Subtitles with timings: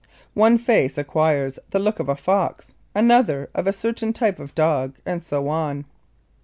[0.33, 4.95] One face acquires the look of a fox, another of a certain type of dog,
[5.05, 5.85] and so on.